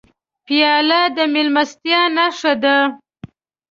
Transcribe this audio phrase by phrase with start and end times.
[0.45, 2.77] پیاله د میلمستیا نښه ده.